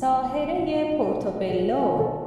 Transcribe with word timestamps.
ساهره 0.00 0.98
پورتوبلو. 0.98 2.25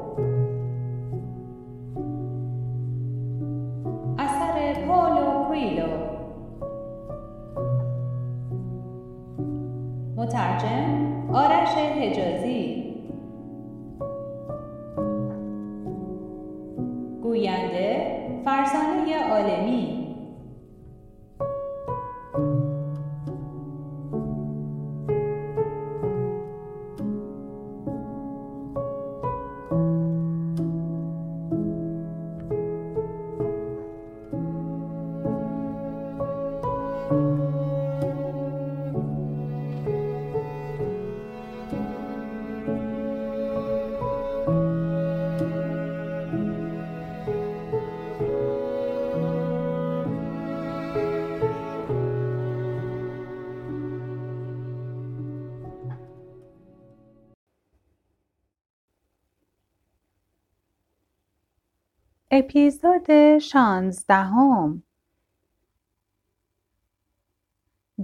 اپیزود 62.31 63.37
شانزدهم 63.37 64.83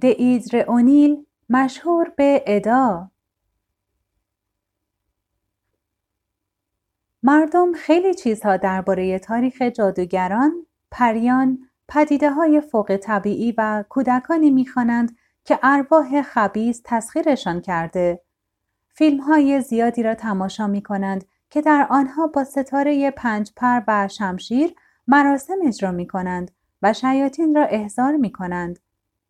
دئیدر 0.01 0.57
اونیل 0.57 1.25
مشهور 1.49 2.09
به 2.09 2.43
ادا 2.47 3.11
مردم 7.23 7.73
خیلی 7.73 8.13
چیزها 8.13 8.57
درباره 8.57 9.19
تاریخ 9.19 9.61
جادوگران، 9.61 10.65
پریان، 10.91 11.69
پدیده 11.87 12.31
های 12.31 12.61
فوق 12.61 12.97
طبیعی 12.97 13.53
و 13.57 13.83
کودکانی 13.89 14.51
می‌خوانند 14.51 15.17
که 15.43 15.59
ارواح 15.63 16.21
خبیز 16.21 16.81
تسخیرشان 16.85 17.61
کرده. 17.61 18.21
فیلم 18.87 19.21
های 19.21 19.61
زیادی 19.61 20.03
را 20.03 20.15
تماشا 20.15 20.67
می 20.67 20.83
کنند 20.83 21.25
که 21.49 21.61
در 21.61 21.87
آنها 21.89 22.27
با 22.27 22.43
ستاره 22.43 23.11
پنج 23.11 23.51
پر 23.55 23.81
و 23.87 24.07
شمشیر 24.07 24.75
مراسم 25.07 25.57
اجرا 25.65 25.91
می 25.91 26.07
کنند 26.07 26.51
و 26.81 26.93
شیاطین 26.93 27.55
را 27.55 27.63
احضار 27.63 28.15
می 28.15 28.31
کنند. 28.31 28.79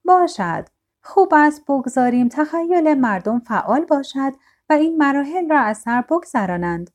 باشد. 0.06 0.68
خوب 1.02 1.34
است 1.34 1.66
بگذاریم 1.68 2.30
تخیل 2.30 2.94
مردم 2.94 3.40
فعال 3.40 3.86
باشد 3.86 4.34
و 4.70 4.74
این 4.74 4.98
مراحل 4.98 5.50
را 5.50 5.60
از 5.60 5.78
سر 5.78 6.02
بگذرانند. 6.02 6.92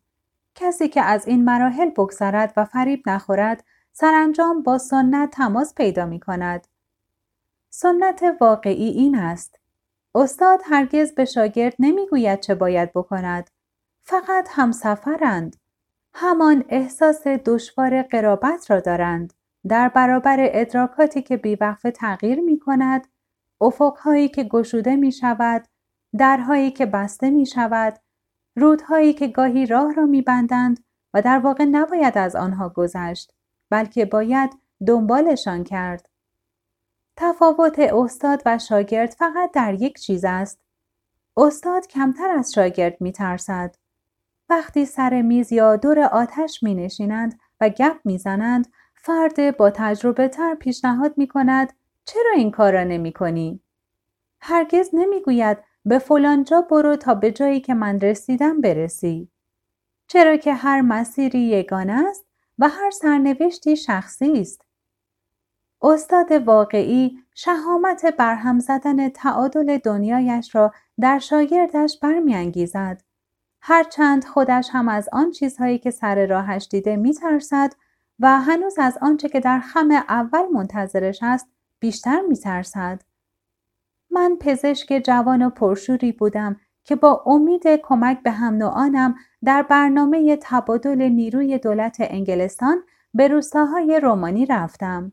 کسی 0.54 0.88
که 0.88 1.02
از 1.02 1.26
این 1.26 1.44
مراحل 1.44 1.90
بگذرد 1.90 2.52
و 2.56 2.64
فریب 2.64 3.08
نخورد 3.08 3.64
سرانجام 3.92 4.62
با 4.62 4.78
سنت 4.78 5.30
تماس 5.30 5.74
پیدا 5.74 6.06
می 6.06 6.20
کند. 6.20 6.66
سنت 7.70 8.22
واقعی 8.40 8.88
این 8.88 9.18
است. 9.18 9.58
استاد 10.14 10.60
هرگز 10.64 11.14
به 11.14 11.24
شاگرد 11.24 11.74
نمی‌گوید 11.78 12.40
چه 12.40 12.54
باید 12.54 12.92
بکند. 12.92 13.50
فقط 14.02 14.48
همسفرند. 14.50 15.56
همان 16.14 16.64
احساس 16.68 17.26
دشوار 17.26 18.02
قرابت 18.02 18.70
را 18.70 18.80
دارند. 18.80 19.32
در 19.68 19.88
برابر 19.88 20.36
ادراکاتی 20.40 21.22
که 21.22 21.36
بیوقفه 21.36 21.90
تغییر 21.90 22.40
می 22.40 22.58
کند، 22.58 23.06
افقهایی 23.60 24.28
که 24.28 24.44
گشوده 24.44 24.96
می 24.96 25.12
شود، 25.12 25.68
درهایی 26.18 26.70
که 26.70 26.86
بسته 26.86 27.30
می 27.30 27.46
شود، 27.46 27.98
رودهایی 28.56 29.12
که 29.12 29.26
گاهی 29.26 29.66
راه 29.66 29.94
را 29.94 30.06
می 30.06 30.22
بندند 30.22 30.84
و 31.14 31.22
در 31.22 31.38
واقع 31.38 31.64
نباید 31.64 32.18
از 32.18 32.36
آنها 32.36 32.68
گذشت، 32.68 33.34
بلکه 33.70 34.04
باید 34.04 34.50
دنبالشان 34.86 35.64
کرد. 35.64 36.08
تفاوت 37.16 37.78
استاد 37.78 38.42
و 38.46 38.58
شاگرد 38.58 39.10
فقط 39.10 39.50
در 39.52 39.74
یک 39.74 39.98
چیز 39.98 40.24
است. 40.24 40.60
استاد 41.36 41.86
کمتر 41.86 42.30
از 42.30 42.52
شاگرد 42.52 43.00
می 43.00 43.12
ترسد. 43.12 43.74
وقتی 44.50 44.84
سر 44.84 45.22
میز 45.22 45.52
یا 45.52 45.76
دور 45.76 46.00
آتش 46.00 46.62
می 46.62 46.74
نشینند 46.74 47.38
و 47.60 47.68
گپ 47.68 47.96
می 48.04 48.18
زنند، 48.18 48.68
فرد 48.94 49.56
با 49.56 49.70
تجربه 49.70 50.28
تر 50.28 50.54
پیشنهاد 50.54 51.14
می 51.16 51.28
کند 51.28 51.72
چرا 52.04 52.32
این 52.36 52.50
کار 52.50 52.72
را 52.72 52.84
نمی 52.84 53.12
کنی؟ 53.12 53.60
هرگز 54.40 54.90
نمی 54.92 55.20
گوید 55.20 55.58
به 55.84 55.98
فلانجا 55.98 56.60
برو 56.60 56.96
تا 56.96 57.14
به 57.14 57.32
جایی 57.32 57.60
که 57.60 57.74
من 57.74 58.00
رسیدم 58.00 58.60
برسی. 58.60 59.28
چرا 60.06 60.36
که 60.36 60.54
هر 60.54 60.80
مسیری 60.80 61.40
یگانه 61.40 62.04
است 62.08 62.26
و 62.58 62.68
هر 62.68 62.90
سرنوشتی 62.90 63.76
شخصی 63.76 64.40
است. 64.40 64.64
استاد 65.82 66.32
واقعی 66.32 67.18
شهامت 67.34 68.06
برهم 68.18 68.58
زدن 68.58 69.08
تعادل 69.08 69.78
دنیایش 69.78 70.54
را 70.54 70.72
در 71.00 71.18
شاگردش 71.18 71.98
برمیانگیزد. 72.02 73.02
هرچند 73.62 74.24
خودش 74.24 74.68
هم 74.72 74.88
از 74.88 75.08
آن 75.12 75.30
چیزهایی 75.30 75.78
که 75.78 75.90
سر 75.90 76.26
راهش 76.26 76.68
دیده 76.70 76.96
میترسد 76.96 77.72
و 78.20 78.40
هنوز 78.40 78.78
از 78.78 78.98
آنچه 79.02 79.28
که 79.28 79.40
در 79.40 79.60
خم 79.60 79.90
اول 79.90 80.46
منتظرش 80.52 81.18
است 81.22 81.48
بیشتر 81.80 82.20
میترسد. 82.28 83.02
من 84.10 84.36
پزشک 84.40 85.02
جوان 85.04 85.42
و 85.42 85.50
پرشوری 85.50 86.12
بودم 86.12 86.56
که 86.84 86.96
با 86.96 87.22
امید 87.26 87.66
کمک 87.66 88.22
به 88.22 88.30
هم 88.30 88.54
نوعانم 88.54 89.14
در 89.44 89.62
برنامه 89.62 90.38
تبادل 90.42 91.02
نیروی 91.02 91.58
دولت 91.58 91.96
انگلستان 92.00 92.82
به 93.14 93.28
روستاهای 93.28 94.00
رومانی 94.02 94.46
رفتم. 94.46 95.12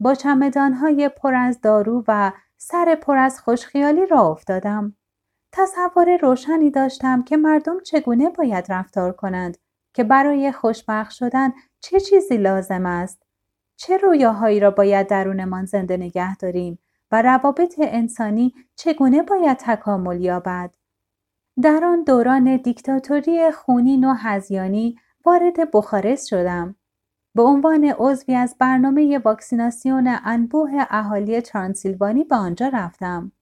با 0.00 0.14
چمدانهای 0.14 1.08
پر 1.08 1.34
از 1.34 1.60
دارو 1.60 2.04
و 2.08 2.32
سر 2.56 2.94
پر 2.94 3.16
از 3.16 3.40
خوشخیالی 3.40 4.06
را 4.06 4.20
افتادم. 4.20 4.96
تصور 5.52 6.16
روشنی 6.16 6.70
داشتم 6.70 7.22
که 7.22 7.36
مردم 7.36 7.80
چگونه 7.80 8.30
باید 8.30 8.72
رفتار 8.72 9.12
کنند 9.12 9.58
که 9.94 10.04
برای 10.04 10.52
خوشبخت 10.52 11.10
شدن 11.10 11.52
چه 11.80 12.00
چیزی 12.00 12.36
لازم 12.36 12.86
است؟ 12.86 13.22
چه 13.76 13.96
رویاهایی 13.96 14.60
را 14.60 14.70
باید 14.70 15.06
درونمان 15.06 15.64
زنده 15.64 15.96
نگه 15.96 16.36
داریم 16.36 16.78
و 17.12 17.22
روابط 17.22 17.74
انسانی 17.78 18.54
چگونه 18.76 19.22
باید 19.22 19.56
تکامل 19.56 20.20
یابد؟ 20.20 20.74
در 21.62 21.84
آن 21.84 22.04
دوران 22.04 22.56
دیکتاتوری 22.56 23.50
خونین 23.50 24.04
و 24.04 24.14
هزیانی 24.14 24.98
وارد 25.24 25.70
بخارست 25.72 26.26
شدم. 26.28 26.76
به 27.34 27.42
عنوان 27.42 27.94
عضوی 27.98 28.34
از 28.34 28.56
برنامه 28.58 29.18
واکسیناسیون 29.18 30.18
انبوه 30.24 30.86
اهالی 30.90 31.40
ترانسیلوانی 31.40 32.24
به 32.24 32.36
آنجا 32.36 32.68
رفتم. 32.68 33.32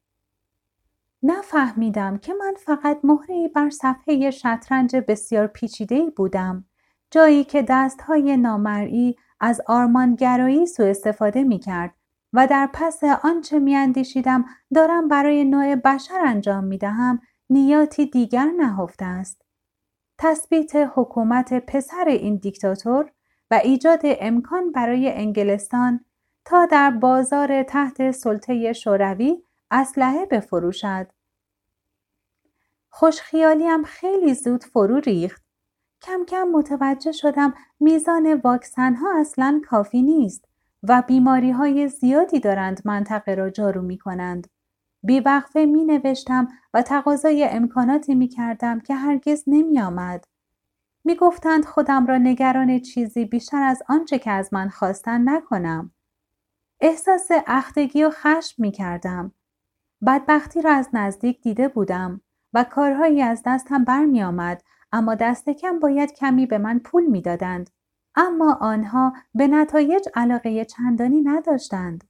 نفهمیدم 1.26 2.18
که 2.18 2.34
من 2.34 2.54
فقط 2.58 2.98
مهره 3.04 3.48
بر 3.48 3.70
صفحه 3.70 4.30
شطرنج 4.30 4.96
بسیار 4.96 5.46
پیچیده 5.46 6.10
بودم 6.16 6.64
جایی 7.10 7.44
که 7.44 7.62
دستهای 7.68 8.36
نامرئی 8.36 9.16
از 9.40 9.60
آرمانگرایی 9.66 10.66
سوء 10.66 10.90
استفاده 10.90 11.44
می 11.44 11.58
کرد 11.58 11.94
و 12.32 12.46
در 12.46 12.68
پس 12.72 13.04
آنچه 13.04 13.58
می 13.58 13.76
اندیشیدم 13.76 14.44
دارم 14.74 15.08
برای 15.08 15.44
نوع 15.44 15.74
بشر 15.74 16.20
انجام 16.26 16.64
می 16.64 16.78
دهم 16.78 17.20
نیاتی 17.50 18.06
دیگر 18.06 18.50
نهفته 18.56 19.04
است. 19.04 19.42
تثبیت 20.18 20.72
حکومت 20.94 21.66
پسر 21.66 22.04
این 22.08 22.36
دیکتاتور 22.36 23.10
و 23.50 23.60
ایجاد 23.64 24.00
امکان 24.04 24.72
برای 24.72 25.12
انگلستان 25.12 26.04
تا 26.44 26.66
در 26.66 26.90
بازار 26.90 27.62
تحت 27.62 28.10
سلطه 28.10 28.72
شوروی 28.72 29.42
اسلحه 29.70 30.26
بفروشد. 30.26 31.13
خوشخیالیم 32.96 33.82
خیلی 33.82 34.34
زود 34.34 34.64
فرو 34.64 34.96
ریخت. 34.96 35.42
کم 36.02 36.24
کم 36.28 36.48
متوجه 36.48 37.12
شدم 37.12 37.54
میزان 37.80 38.34
واکسن 38.34 38.94
ها 38.94 39.20
اصلا 39.20 39.60
کافی 39.68 40.02
نیست 40.02 40.44
و 40.82 41.02
بیماری 41.06 41.50
های 41.50 41.88
زیادی 41.88 42.40
دارند 42.40 42.82
منطقه 42.84 43.34
را 43.34 43.50
جارو 43.50 43.82
می 43.82 43.98
کنند. 43.98 44.46
بیوقفه 45.02 45.66
می 45.66 45.84
نوشتم 45.84 46.48
و 46.74 46.82
تقاضای 46.82 47.44
امکاناتی 47.44 48.14
می 48.14 48.28
کردم 48.28 48.80
که 48.80 48.94
هرگز 48.94 49.44
نمی 49.46 49.80
آمد. 49.80 50.24
می 51.04 51.14
گفتند 51.14 51.64
خودم 51.64 52.06
را 52.06 52.18
نگران 52.18 52.78
چیزی 52.78 53.24
بیشتر 53.24 53.62
از 53.62 53.82
آنچه 53.88 54.18
که 54.18 54.30
از 54.30 54.52
من 54.52 54.68
خواستن 54.68 55.28
نکنم. 55.28 55.92
احساس 56.80 57.28
اختگی 57.46 58.04
و 58.04 58.10
خشم 58.10 58.62
می 58.62 58.72
کردم. 58.72 59.32
بدبختی 60.06 60.62
را 60.62 60.72
از 60.72 60.88
نزدیک 60.92 61.40
دیده 61.40 61.68
بودم 61.68 62.20
و 62.54 62.64
کارهایی 62.64 63.22
از 63.22 63.42
دستم 63.46 63.84
برمی 63.84 64.22
آمد 64.22 64.62
اما 64.92 65.14
دست 65.14 65.50
کم 65.50 65.78
باید 65.78 66.12
کمی 66.12 66.46
به 66.46 66.58
من 66.58 66.78
پول 66.78 67.06
می‌دادند. 67.06 67.70
اما 68.16 68.58
آنها 68.60 69.12
به 69.34 69.46
نتایج 69.46 70.08
علاقه 70.14 70.64
چندانی 70.64 71.20
نداشتند. 71.20 72.04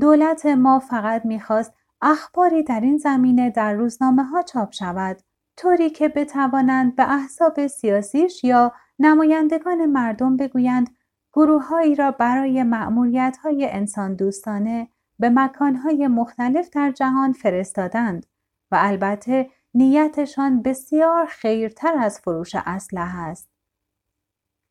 دولت 0.00 0.46
ما 0.46 0.78
فقط 0.78 1.24
می‌خواست 1.24 1.72
اخباری 2.00 2.62
در 2.62 2.80
این 2.80 2.98
زمینه 2.98 3.50
در 3.50 3.72
روزنامه 3.72 4.24
ها 4.24 4.42
چاپ 4.42 4.72
شود 4.72 5.16
طوری 5.56 5.90
که 5.90 6.08
بتوانند 6.08 6.96
به 6.96 7.12
احساب 7.12 7.66
سیاسیش 7.66 8.44
یا 8.44 8.72
نمایندگان 8.98 9.86
مردم 9.86 10.36
بگویند 10.36 10.90
گروههایی 11.32 11.94
را 11.94 12.10
برای 12.10 12.62
معمولیت 12.62 13.36
های 13.42 13.68
انسان 13.70 14.14
دوستانه 14.14 14.88
به 15.18 15.30
مکانهای 15.30 16.06
مختلف 16.06 16.70
در 16.70 16.90
جهان 16.90 17.32
فرستادند 17.32 18.26
و 18.72 18.76
البته 18.78 19.50
نیتشان 19.74 20.62
بسیار 20.62 21.26
خیرتر 21.26 21.94
از 21.98 22.20
فروش 22.20 22.54
اسلحه 22.54 23.18
است. 23.18 23.48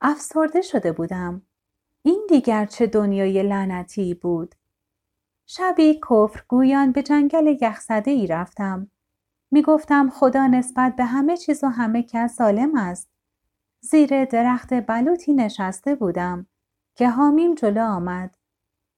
افسرده 0.01 0.61
شده 0.61 0.91
بودم. 0.91 1.41
این 2.01 2.25
دیگر 2.29 2.65
چه 2.65 2.87
دنیای 2.87 3.43
لعنتی 3.43 4.13
بود. 4.13 4.55
شبی 5.45 5.99
کفر 6.09 6.43
گویان 6.47 6.91
به 6.91 7.03
جنگل 7.03 7.57
یخزده 7.61 8.11
ای 8.11 8.27
رفتم. 8.27 8.91
می 9.51 9.61
گفتم 9.61 10.09
خدا 10.09 10.47
نسبت 10.47 10.95
به 10.95 11.05
همه 11.05 11.37
چیز 11.37 11.63
و 11.63 11.67
همه 11.67 12.03
کس 12.03 12.35
سالم 12.35 12.75
است. 12.75 13.09
زیر 13.81 14.25
درخت 14.25 14.73
بلوطی 14.73 15.33
نشسته 15.33 15.95
بودم 15.95 16.45
که 16.95 17.09
حامیم 17.09 17.55
جلو 17.55 17.85
آمد. 17.85 18.37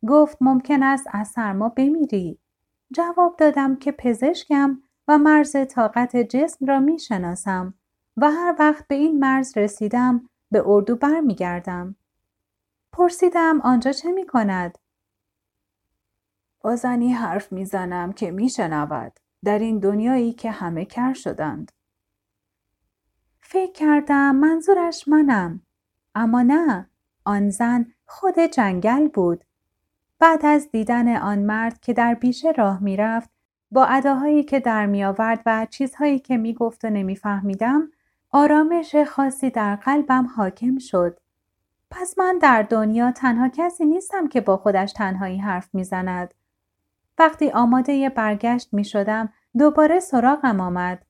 گفت 0.08 0.38
ممکن 0.42 0.84
است 0.84 1.08
از 1.12 1.28
سرما 1.28 1.70
بمیری. 1.70 2.40
جواب 2.92 3.36
دادم 3.38 3.76
که 3.76 3.92
پزشکم 3.92 4.83
و 5.08 5.18
مرز 5.18 5.56
طاقت 5.70 6.16
جسم 6.16 6.66
را 6.66 6.80
می 6.80 7.00
شناسم 7.00 7.74
و 8.18 8.32
هر 8.32 8.56
وقت 8.60 8.88
به 8.88 8.96
این 8.96 9.20
مرز 9.20 9.58
رسیدم 9.58 10.30
به 10.52 10.64
اردو 10.66 10.96
بر 10.96 11.20
می 11.20 11.36
گردم. 11.36 11.96
پرسیدم 12.92 13.62
آنجا 13.62 13.92
چه 13.92 14.12
می 14.12 14.26
کند؟ 14.26 14.78
بازنی 16.62 17.14
حرف 17.14 17.52
می 17.52 17.66
زنم 17.66 18.14
که 18.14 18.32
می 18.32 18.50
شنود 18.50 19.20
در 19.44 19.60
این 19.60 19.80
دنیایی 19.80 20.34
که 20.34 20.52
همه 20.52 20.86
کر 20.86 21.14
شدند. 21.14 21.72
فکر 23.42 23.72
کردم 23.72 24.36
منظورش 24.36 25.08
منم. 25.08 25.62
اما 26.16 26.42
نه 26.42 26.90
آن 27.26 27.50
زن 27.50 27.86
خود 28.06 28.40
جنگل 28.40 29.08
بود. 29.08 29.44
بعد 30.20 30.46
از 30.46 30.72
دیدن 30.72 31.18
آن 31.18 31.40
مرد 31.40 31.80
که 31.80 31.94
در 31.94 32.14
بیشه 32.14 32.52
راه 32.52 32.84
می‌رفت 32.84 33.33
با 33.74 33.86
اداهایی 33.86 34.44
که 34.44 34.60
در 34.60 34.86
می 34.86 35.04
آورد 35.04 35.42
و 35.46 35.68
چیزهایی 35.70 36.20
که 36.20 36.38
می 36.38 36.54
گفت 36.54 36.86
و 36.86 36.90
نمیفهمیدم 36.90 37.92
آرامش 38.31 38.96
خاصی 38.96 39.50
در 39.50 39.75
قلبم 39.75 40.28
حاکم 40.36 40.78
شد. 40.78 41.20
پس 41.92 42.18
من 42.18 42.38
در 42.42 42.62
دنیا 42.62 43.12
تنها 43.12 43.50
کسی 43.50 43.86
نیستم 43.86 44.28
که 44.28 44.42
با 44.42 44.58
خودش 44.58 44.94
تنهایی 44.94 45.38
حرف 45.38 45.75
می‌زند. 45.75 46.34
وقتی 47.18 47.52
آماده 47.52 48.10
برگشت 48.10 48.74
می 48.74 48.86
شدم 48.86 49.30
دوباره 49.58 50.00
سراغم 50.00 50.60
آمد. 50.60 51.06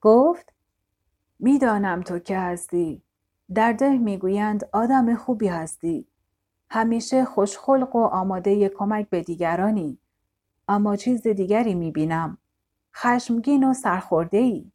گفت 0.00 0.52
می‌دانم 1.38 2.00
تو 2.00 2.18
که 2.18 2.38
هستی. 2.38 3.02
در 3.54 3.72
ده 3.72 3.98
می‌گویند 3.98 4.68
آدم 4.72 5.14
خوبی 5.14 5.48
هستی. 5.48 6.06
همیشه 6.70 7.24
خوشخلق 7.24 7.96
و 7.96 8.04
آماده 8.04 8.68
کمک 8.68 9.08
به 9.08 9.22
دیگرانی. 9.22 9.98
اما 10.70 10.96
چیز 10.96 11.26
دیگری 11.26 11.74
می‌بینم. 11.74 12.38
خشمگین 12.96 13.64
و 13.64 13.74
سرخورده 13.74 14.38
ای. 14.38 14.72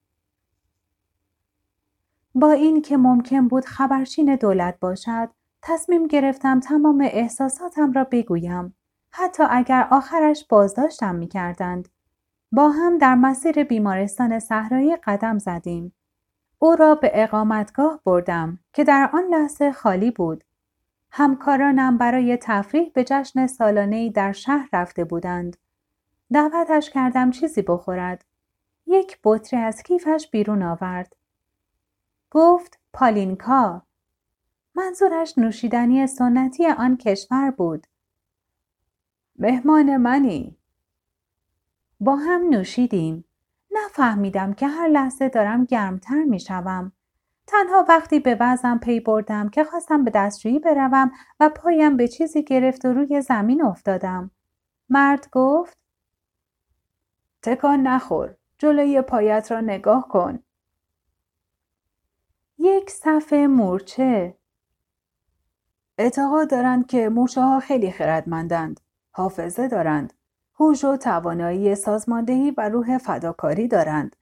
با 2.36 2.52
این 2.52 2.82
که 2.82 2.98
ممکن 2.98 3.48
بود 3.48 3.66
خبرچین 3.66 4.36
دولت 4.36 4.80
باشد 4.80 5.30
تصمیم 5.62 6.08
گرفتم 6.08 6.60
تمام 6.60 7.02
احساساتم 7.12 7.92
را 7.92 8.04
بگویم 8.04 8.76
حتی 9.12 9.44
اگر 9.50 9.88
آخرش 9.92 10.46
بازداشتم 10.50 11.16
می 11.16 11.28
کردند. 11.28 11.90
با 12.52 12.70
هم 12.70 12.98
در 12.98 13.16
مسیر 13.16 13.64
بیمارستان 13.64 14.40
صحرایی 14.40 14.96
قدم 14.96 15.38
زدیم. 15.38 15.94
او 16.60 16.76
را 16.76 16.96
به 16.96 17.12
اقامتگاه 17.14 18.02
بردم 18.06 18.60
که 18.74 18.84
در 18.84 19.10
آن 19.14 19.24
لحظه 19.24 19.72
خالی 19.72 20.12
بود. 20.12 20.44
همکارانم 21.12 21.98
برای 21.98 22.38
تفریح 22.42 22.92
به 22.94 23.04
جشن 23.04 23.48
سالانه 23.48 24.10
در 24.10 24.32
شهر 24.32 24.70
رفته 24.74 25.04
بودند. 25.04 25.58
دعوتش 26.34 26.90
کردم 26.90 27.32
چیزی 27.32 27.62
بخورد. 27.62 28.26
یک 28.88 29.20
بطری 29.24 29.60
از 29.60 29.84
کیفش 29.84 30.30
بیرون 30.32 30.64
آورد. 30.64 31.16
گفت 32.32 32.80
پالینکا. 32.94 33.82
منظورش 34.76 35.38
نوشیدنی 35.38 36.08
سنتی 36.08 36.68
آن 36.68 36.98
کشور 36.98 37.52
بود. 37.52 37.88
مهمان 39.40 39.98
منی. 39.98 40.58
با 42.00 42.16
هم 42.16 42.50
نوشیدیم. 42.50 43.26
نفهمیدم 43.72 44.54
که 44.54 44.68
هر 44.68 44.88
لحظه 44.88 45.30
دارم 45.30 45.66
گرمتر 45.66 46.24
می 46.24 46.40
شوم. 46.40 46.92
تنها 47.48 47.86
وقتی 47.90 48.20
به 48.20 48.38
وزم 48.40 48.78
پی 48.78 49.00
بردم 49.00 49.50
که 49.50 49.64
خواستم 49.64 50.04
به 50.04 50.12
دستشویی 50.12 50.60
بروم 50.60 51.12
و 51.40 51.50
پایم 51.50 51.98
به 51.98 52.08
چیزی 52.08 52.44
گرفت 52.44 52.86
و 52.86 52.94
روی 52.94 53.22
زمین 53.22 53.64
افتادم. 53.64 54.32
مرد 54.90 55.30
گفت 55.32 55.85
تکان 57.46 57.88
نخور. 57.88 58.36
جلوی 58.58 59.02
پایت 59.02 59.52
را 59.52 59.62
نگاه 59.62 60.08
کن. 60.08 60.40
یک 62.58 62.90
صفحه 62.90 63.48
مورچه 63.48 64.38
اعتقاد 65.98 66.50
دارند 66.50 66.88
که 66.88 67.10
مورچه 67.10 67.42
ها 67.42 67.60
خیلی 67.60 67.92
خردمندند. 67.92 68.80
حافظه 69.12 69.68
دارند. 69.68 70.14
هوش 70.60 70.84
و 70.84 70.98
توانایی 70.98 71.76
سازماندهی 71.76 72.52
و 72.52 72.70
روح 72.70 72.98
فداکاری 72.98 73.68
دارند. 73.68 74.16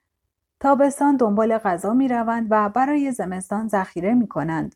تابستان 0.60 1.18
دنبال 1.18 1.58
غذا 1.58 1.94
می 1.94 2.08
روند 2.08 2.48
و 2.50 2.70
برای 2.70 3.12
زمستان 3.12 3.68
ذخیره 3.68 4.14
می 4.14 4.28
کنند. 4.28 4.75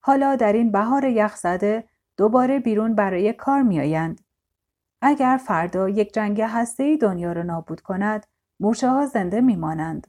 حالا 0.00 0.36
در 0.36 0.52
این 0.52 0.72
بهار 0.72 1.04
یخزده 1.04 1.84
دوباره 2.16 2.58
بیرون 2.58 2.94
برای 2.94 3.32
کار 3.32 3.62
می 3.62 3.80
آیند. 3.80 4.20
اگر 5.02 5.40
فردا 5.46 5.88
یک 5.88 6.14
جنگ 6.14 6.40
هسته 6.40 6.96
دنیا 6.96 7.32
را 7.32 7.42
نابود 7.42 7.80
کند، 7.80 8.26
موشه 8.60 8.88
ها 8.88 9.06
زنده 9.06 9.40
می 9.40 9.56
مانند. 9.56 10.06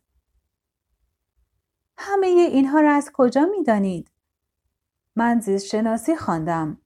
همه 1.98 2.27
اینها 2.27 2.80
را 2.80 2.94
از 2.94 3.12
کجا 3.13 3.46
می 3.46 3.63
دانید؟ 3.63 4.12
من 5.16 5.39
زیست 5.39 5.66
شناسی 5.66 6.16
خواندم. 6.16 6.77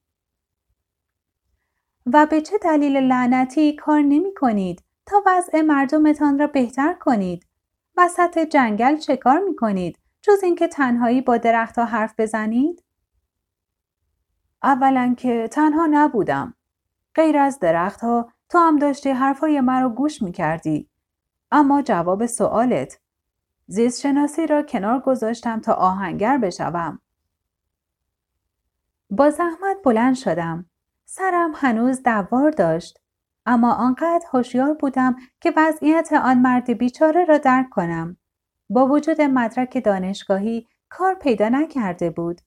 و 2.14 2.26
به 2.26 2.42
چه 2.42 2.58
دلیل 2.58 2.98
لعنتی 2.98 3.76
کار 3.76 4.02
نمی 4.02 4.34
کنید 4.34 4.84
تا 5.06 5.24
وضع 5.26 5.62
مردمتان 5.62 6.40
را 6.40 6.48
بهتر 6.48 6.94
کنید؟ 6.94 7.46
وسط 7.98 8.40
جنگل 8.40 8.98
چه 8.98 9.18
کار 9.18 9.40
می 9.40 9.56
کنید؟ 9.56 10.00
جز 10.22 10.44
اینکه 10.44 10.68
تنهایی 10.68 11.22
با 11.22 11.38
درختها 11.38 11.86
حرف 11.86 12.14
بزنید؟ 12.18 12.84
اولا 14.64 15.16
که 15.18 15.48
تنها 15.52 15.88
نبودم. 15.92 16.54
غیر 17.16 17.38
از 17.38 17.60
درختها 17.60 18.30
تو 18.50 18.58
هم 18.58 18.76
داشتی 18.80 19.10
حرفای 19.10 19.62
مرا 19.62 19.90
گوش 19.90 20.22
می 20.22 20.32
کردی. 20.32 20.90
اما 21.52 21.82
جواب 21.82 22.26
سوالت 22.26 23.00
زیست 23.68 24.02
شناسی 24.02 24.48
را 24.48 24.64
کنار 24.64 25.00
گذاشتم 25.00 25.60
تا 25.60 25.74
آهنگر 25.74 26.38
بشوم. 26.38 27.00
با 29.10 29.30
زحمت 29.30 29.78
بلند 29.84 30.16
شدم. 30.16 30.66
سرم 31.06 31.52
هنوز 31.56 32.04
دوار 32.04 32.52
داشت. 32.52 33.00
اما 33.46 33.74
آنقدر 33.74 34.26
هوشیار 34.34 34.74
بودم 34.74 35.16
که 35.42 35.54
وضعیت 35.58 36.14
آن 36.14 36.38
مرد 36.40 36.78
بیچاره 36.78 37.26
را 37.26 37.38
درک 37.38 37.70
کنم. 37.70 38.18
با 38.70 38.88
وجود 38.88 39.22
مدرک 39.22 39.84
دانشگاهی 39.86 40.68
کار 40.90 41.16
پیدا 41.16 41.50
نکرده 41.50 42.10
بود. 42.10 42.42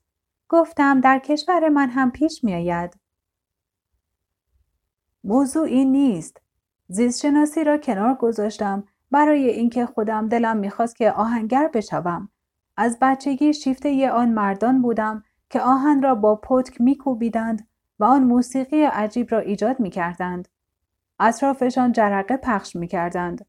گفتم 0.49 1.01
در 1.01 1.19
کشور 1.19 1.69
من 1.69 1.91
هم 1.91 2.11
پیش 2.11 2.45
می 2.45 2.55
آید. 2.55 3.08
موضوع 5.25 5.67
این 5.67 5.93
نیست. 5.93 6.41
زیست 6.89 7.21
شناسی 7.21 7.65
را 7.65 7.79
کنار 7.79 8.15
گذاشتم 8.15 8.85
برای 9.11 9.49
اینکه 9.51 9.87
خودم 9.87 10.29
دلم 10.29 10.57
می‌خواست 10.57 10.97
که 10.97 11.13
آهنگر 11.13 11.71
بشوم. 11.75 12.29
از 12.77 12.99
بچگی 13.01 13.55
شیفته 13.55 14.11
آن 14.11 14.29
مردان 14.29 14.83
بودم 14.83 15.25
که 15.51 15.61
آهن 15.61 16.03
را 16.03 16.15
با 16.15 16.37
پتک 16.37 16.81
میکوبیدند 16.81 17.69
و 17.99 18.05
آن 18.05 18.23
موسیقی 18.23 18.83
عجیب 18.83 19.27
را 19.31 19.39
ایجاد 19.39 19.81
می‌کردند. 19.81 20.49
اطرافشان 21.21 21.93
جرقه 21.93 22.37
پخش 22.37 22.77
می‌کردند. 22.77 23.47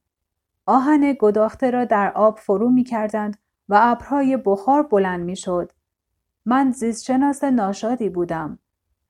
آهن 0.65 1.15
گداخته 1.19 1.71
را 1.71 1.85
در 1.85 2.11
آب 2.11 2.39
فرو 2.39 2.69
می‌کردند 2.69 3.37
و 3.69 3.79
ابرهای 3.81 4.37
بخار 4.37 4.83
بلند 4.83 5.25
می‌شد. 5.25 5.71
من 6.45 6.71
زیستشناس 6.71 7.43
ناشادی 7.43 8.09
بودم. 8.09 8.59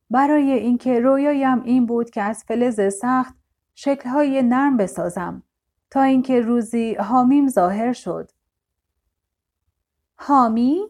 برای 0.09 0.51
اینکه 0.51 0.99
رویایم 0.99 1.61
این 1.63 1.85
بود 1.85 2.09
که 2.09 2.21
از 2.21 2.43
فلز 2.43 2.93
سخت 2.93 3.35
شکلهای 3.75 4.41
نرم 4.41 4.77
بسازم 4.77 5.43
تا 5.91 6.01
اینکه 6.01 6.41
روزی 6.41 6.93
حامیم 6.93 7.47
ظاهر 7.47 7.93
شد. 7.93 8.31
حامی؟ 10.15 10.81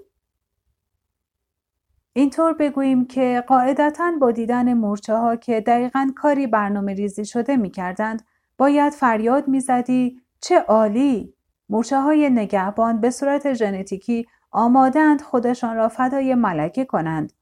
اینطور 2.13 2.53
بگوییم 2.53 3.05
که 3.05 3.43
قاعدتا 3.47 4.11
با 4.21 4.31
دیدن 4.31 4.73
مورچه 4.73 5.15
ها 5.15 5.35
که 5.35 5.61
دقیقا 5.61 6.11
کاری 6.15 6.47
برنامه 6.47 6.93
ریزی 6.93 7.25
شده 7.25 7.57
می 7.57 7.69
کردند 7.69 8.25
باید 8.57 8.93
فریاد 8.93 9.47
می 9.47 9.59
زدی 9.59 10.21
چه 10.41 10.59
عالی! 10.59 11.33
مورچه 11.69 12.01
های 12.01 12.29
نگهبان 12.29 13.01
به 13.01 13.09
صورت 13.09 13.53
ژنتیکی 13.53 14.27
آمادند 14.51 15.21
خودشان 15.21 15.75
را 15.75 15.87
فدای 15.87 16.35
ملکه 16.35 16.85
کنند. 16.85 17.33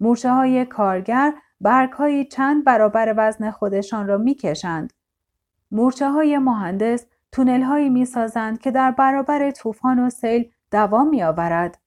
مورچه 0.00 0.30
های 0.30 0.64
کارگر 0.64 1.34
برگ 1.60 2.28
چند 2.28 2.64
برابر 2.64 3.14
وزن 3.16 3.50
خودشان 3.50 4.06
را 4.06 4.18
می 4.18 4.34
کشند. 4.34 4.92
مورچه 5.70 6.10
های 6.10 6.38
مهندس 6.38 7.06
تونل 7.32 7.62
هایی 7.62 7.88
می 7.88 8.04
سازند 8.04 8.58
که 8.58 8.70
در 8.70 8.90
برابر 8.90 9.50
طوفان 9.50 9.98
و 9.98 10.10
سیل 10.10 10.50
دوام 10.70 11.08
می 11.08 11.22
آورد. 11.22 11.78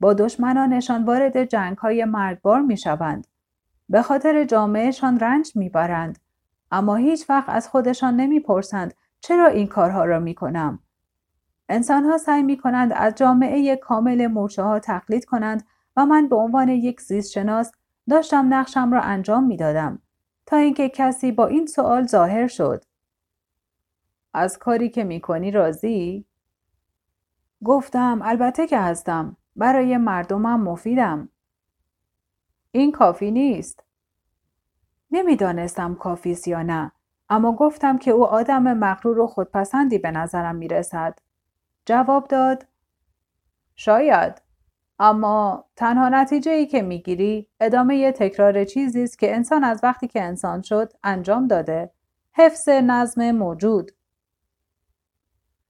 با 0.00 0.14
دشمنانشان 0.14 1.04
وارد 1.04 1.44
جنگ 1.44 1.78
های 1.78 2.04
مرگبار 2.04 2.60
می 2.60 2.76
شوند. 2.76 3.26
به 3.88 4.02
خاطر 4.02 4.44
جامعهشان 4.44 5.20
رنج 5.20 5.52
می 5.54 5.68
بارند. 5.68 6.18
اما 6.70 6.96
هیچ 6.96 7.30
وقت 7.30 7.48
از 7.48 7.68
خودشان 7.68 8.16
نمی 8.16 8.40
پرسند 8.40 8.94
چرا 9.20 9.46
این 9.46 9.66
کارها 9.66 10.04
را 10.04 10.18
می 10.18 10.34
کنم؟ 10.34 10.78
انسان 11.68 12.04
ها 12.04 12.18
سعی 12.18 12.42
می 12.42 12.56
کنند 12.56 12.92
از 12.92 13.14
جامعه 13.14 13.76
کامل 13.76 14.26
مورچه 14.26 14.62
ها 14.62 14.78
تقلید 14.78 15.24
کنند 15.24 15.66
و 15.98 16.06
من 16.06 16.28
به 16.28 16.36
عنوان 16.36 16.68
یک 16.68 17.00
زیستشناس 17.00 17.72
داشتم 18.10 18.54
نقشم 18.54 18.92
را 18.92 19.00
انجام 19.00 19.44
می 19.44 19.56
دادم 19.56 20.02
تا 20.46 20.56
اینکه 20.56 20.88
کسی 20.88 21.32
با 21.32 21.46
این 21.46 21.66
سوال 21.66 22.06
ظاهر 22.06 22.46
شد. 22.46 22.84
از 24.34 24.58
کاری 24.58 24.88
که 24.88 25.04
می 25.04 25.20
کنی 25.20 25.50
راضی؟ 25.50 26.24
گفتم 27.64 28.20
البته 28.22 28.66
که 28.66 28.78
هستم. 28.78 29.36
برای 29.56 29.96
مردمم 29.96 30.62
مفیدم. 30.62 31.28
این 32.72 32.92
کافی 32.92 33.30
نیست. 33.30 33.84
نمی‌دانستم 35.10 35.94
کافی 35.94 36.32
است 36.32 36.48
یا 36.48 36.62
نه. 36.62 36.92
اما 37.28 37.52
گفتم 37.52 37.98
که 37.98 38.10
او 38.10 38.26
آدم 38.26 38.62
مغرور 38.62 39.18
و 39.18 39.26
خودپسندی 39.26 39.98
به 39.98 40.10
نظرم 40.10 40.56
می 40.56 40.68
رسد. 40.68 41.18
جواب 41.86 42.28
داد 42.28 42.66
شاید 43.76 44.47
اما 44.98 45.64
تنها 45.76 46.08
نتیجه 46.08 46.52
ای 46.52 46.66
که 46.66 46.82
می‌گیری 46.82 47.48
ادامه 47.60 48.12
تکرار 48.12 48.64
چیزی 48.64 49.02
است 49.02 49.18
که 49.18 49.34
انسان 49.34 49.64
از 49.64 49.80
وقتی 49.82 50.08
که 50.08 50.22
انسان 50.22 50.62
شد 50.62 50.92
انجام 51.04 51.46
داده. 51.46 51.90
حفظ 52.32 52.68
نظم 52.68 53.30
موجود. 53.30 53.92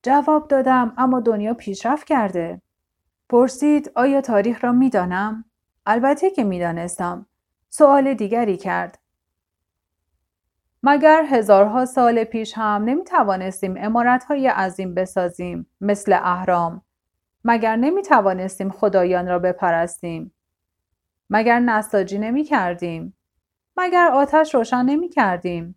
جواب 0.03 0.49
دادم 0.49 0.93
اما 0.97 1.21
دنیا 1.21 1.55
پیشرفت 1.55 2.07
کرده. 2.07 2.63
پرسید 3.29 3.93
آیا 3.95 4.21
تاریخ 4.21 4.65
را 4.65 4.73
می‌دانم؟ 4.73 5.45
البته 5.87 6.31
که 6.31 6.45
می‌دانستم. 6.45 7.27
سوال 7.71 8.15
دیگری 8.15 8.57
کرد. 8.57 8.99
مگر 10.83 11.25
هزارها 11.31 11.85
سال 11.85 12.25
پیش 12.25 12.53
هم 12.57 12.85
نمی 12.85 13.05
توانستیم 13.05 13.75
امارت 13.79 14.25
های 14.25 14.47
عظیم 14.47 14.95
بسازیم 14.95 15.67
مثل 15.81 16.13
اهرام؟ 16.13 16.83
مگر 17.45 17.77
نمی 17.77 18.03
توانستیم 18.03 18.71
خدایان 18.71 19.27
را 19.27 19.39
بپرستیم؟ 19.39 20.33
مگر 21.31 21.61
نساجی 21.61 22.19
نمی 22.19 22.45
کردیم 22.45 23.17
مگر 23.77 24.11
آتش 24.13 24.55
روشن 24.55 24.83
نمی 24.83 25.09
کردیم 25.09 25.75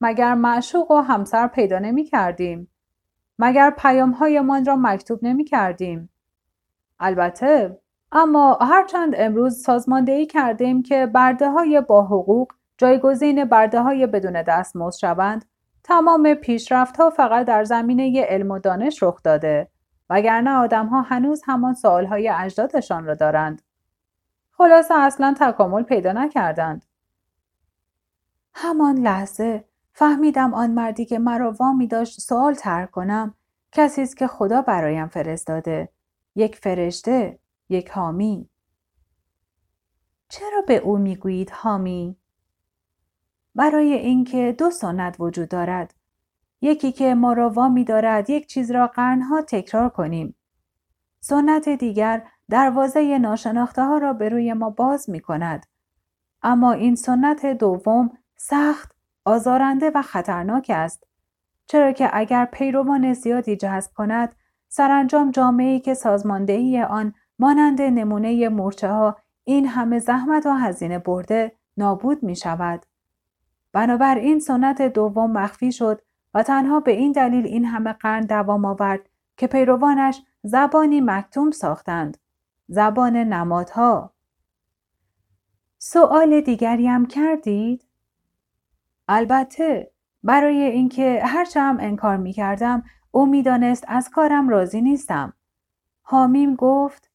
مگر 0.00 0.34
معشوق 0.34 0.90
و 0.90 1.00
همسر 1.00 1.46
پیدا 1.46 1.78
نمی 1.78 2.04
کردیم 2.04 2.68
مگر 3.38 3.70
پیام 3.70 4.10
هایمان 4.10 4.64
را 4.64 4.76
مکتوب 4.76 5.18
نمی 5.22 5.44
کردیم 5.44 6.10
البته 7.00 7.78
اما 8.12 8.58
هرچند 8.60 9.14
امروز 9.16 9.62
سازماندهی 9.62 10.26
کردیم 10.26 10.82
که 10.82 11.06
برده 11.06 11.50
های 11.50 11.80
با 11.80 12.02
حقوق 12.02 12.52
جایگزین 12.78 13.44
برده 13.44 13.80
های 13.80 14.06
بدون 14.06 14.42
دستمزد 14.42 14.98
شوند 14.98 15.44
تمام 15.82 16.34
پیشرفت 16.34 16.96
ها 16.96 17.10
فقط 17.10 17.46
در 17.46 17.64
زمینه 17.64 18.24
علم 18.28 18.50
و 18.50 18.58
دانش 18.58 19.02
رخ 19.02 19.22
داده. 19.22 19.68
وگرنه 20.10 20.50
آدم 20.50 20.86
ها 20.86 21.02
هنوز 21.02 21.42
همان 21.44 21.74
سوال 21.74 22.06
های 22.06 22.28
اجدادشان 22.28 23.04
را 23.04 23.14
دارند. 23.14 23.62
خلاصه 24.52 24.94
اصلا 24.94 25.34
تکامل 25.40 25.82
پیدا 25.82 26.12
نکردند. 26.12 26.84
همان 28.54 28.98
لحظه 28.98 29.64
فهمیدم 29.92 30.54
آن 30.54 30.70
مردی 30.70 31.04
که 31.04 31.18
مرا 31.18 31.52
وامی 31.52 31.86
داشت 31.86 32.20
سوال 32.20 32.54
تر 32.54 32.86
کنم 32.86 33.34
کسی 33.72 34.02
است 34.02 34.16
که 34.16 34.26
خدا 34.26 34.62
برایم 34.62 35.06
فرستاده. 35.06 35.88
یک 36.34 36.56
فرشته 36.56 37.38
یک 37.68 37.90
حامی. 37.90 38.48
چرا 40.28 40.62
به 40.66 40.76
او 40.76 40.98
می‌گویید 40.98 41.50
حامی؟ 41.50 42.16
برای 43.54 43.92
اینکه 43.92 44.54
دو 44.58 44.70
سنت 44.70 45.16
وجود 45.18 45.48
دارد. 45.48 45.94
یکی 46.64 46.92
که 46.92 47.14
ما 47.14 47.32
را 47.32 47.50
وامی 47.50 47.84
دارد 47.84 48.30
یک 48.30 48.46
چیز 48.46 48.70
را 48.70 48.86
قرنها 48.86 49.42
تکرار 49.42 49.88
کنیم 49.88 50.34
سنت 51.20 51.68
دیگر 51.68 52.22
دروازه 52.50 53.18
ناشناخته 53.18 53.82
ها 53.82 53.98
را 53.98 54.12
به 54.12 54.28
روی 54.28 54.52
ما 54.52 54.70
باز 54.70 55.10
می 55.10 55.20
کند. 55.20 55.66
اما 56.42 56.72
این 56.72 56.94
سنت 56.94 57.46
دوم 57.46 58.10
سخت، 58.36 58.94
آزارنده 59.24 59.90
و 59.94 60.02
خطرناک 60.02 60.70
است. 60.74 61.06
چرا 61.66 61.92
که 61.92 62.10
اگر 62.12 62.44
پیروان 62.44 63.12
زیادی 63.12 63.56
جذب 63.56 63.92
کند، 63.92 64.36
سرانجام 64.68 65.30
جامعه‌ای 65.30 65.80
که 65.80 65.94
سازماندهی 65.94 66.82
آن 66.82 67.14
مانند 67.38 67.82
نمونه 67.82 68.48
مورچه 68.48 68.88
ها 68.88 69.16
این 69.44 69.66
همه 69.66 69.98
زحمت 69.98 70.46
و 70.46 70.50
هزینه 70.50 70.98
برده 70.98 71.52
نابود 71.76 72.22
می 72.22 72.36
شود. 72.36 72.86
بنابراین 73.72 74.38
سنت 74.38 74.82
دوم 74.82 75.32
مخفی 75.32 75.72
شد 75.72 76.02
و 76.34 76.42
تنها 76.42 76.80
به 76.80 76.92
این 76.92 77.12
دلیل 77.12 77.46
این 77.46 77.64
همه 77.64 77.92
قرن 77.92 78.20
دوام 78.20 78.64
آورد 78.64 79.00
که 79.36 79.46
پیروانش 79.46 80.22
زبانی 80.42 81.00
مکتوم 81.00 81.50
ساختند. 81.50 82.16
زبان 82.68 83.16
نمادها. 83.16 84.14
سوال 85.78 86.40
دیگری 86.40 86.86
هم 86.86 87.06
کردید؟ 87.06 87.84
البته 89.08 89.90
برای 90.22 90.62
اینکه 90.62 91.22
هرچه 91.24 91.60
هم 91.60 91.78
انکار 91.80 92.16
می 92.16 92.32
کردم 92.32 92.82
او 93.10 93.26
می‌دانست 93.26 93.84
از 93.88 94.10
کارم 94.10 94.48
راضی 94.48 94.82
نیستم. 94.82 95.32
حامیم 96.02 96.54
گفت 96.54 97.10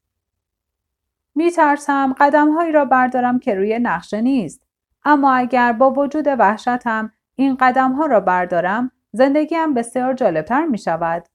می 1.36 1.52
ترسم 1.52 2.14
قدمهایی 2.14 2.72
را 2.72 2.86
بردارم 2.86 3.40
که 3.40 3.56
روی 3.56 3.80
نقشه 3.80 4.22
نیست. 4.22 4.66
اما 5.06 5.34
اگر 5.34 5.74
با 5.74 5.92
وجود 5.92 6.28
وحشتم 6.28 7.12
این 7.36 7.58
قدم 7.60 7.92
ها 7.92 8.06
را 8.06 8.20
بردارم 8.20 8.92
زندگیم 9.12 9.74
بسیار 9.74 10.14
جالبتر 10.14 10.66
می 10.66 10.78
شود. 10.78 11.26